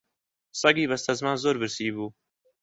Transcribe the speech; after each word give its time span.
سەگی 0.61 0.89
بەستەزمان 0.91 1.37
زۆر 1.43 1.55
برسی 1.61 1.89
بوو 1.95 2.07